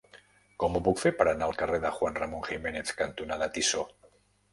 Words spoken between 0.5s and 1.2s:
Com ho puc fer